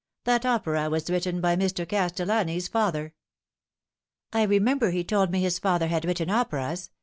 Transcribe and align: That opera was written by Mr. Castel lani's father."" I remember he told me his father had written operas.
That 0.23 0.47
opera 0.47 0.89
was 0.89 1.11
written 1.11 1.41
by 1.41 1.55
Mr. 1.55 1.87
Castel 1.87 2.25
lani's 2.25 2.67
father."" 2.67 3.13
I 4.33 4.41
remember 4.41 4.89
he 4.89 5.03
told 5.03 5.29
me 5.29 5.41
his 5.41 5.59
father 5.59 5.85
had 5.89 6.05
written 6.05 6.27
operas. 6.31 6.89